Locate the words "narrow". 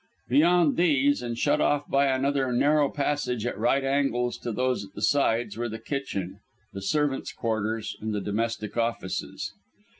2.51-2.89